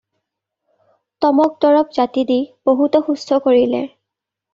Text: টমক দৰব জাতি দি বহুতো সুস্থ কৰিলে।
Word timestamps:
টমক 1.25 1.51
দৰব 1.65 1.91
জাতি 1.97 2.23
দি 2.31 2.37
বহুতো 2.71 3.03
সুস্থ 3.11 3.39
কৰিলে। 3.45 3.83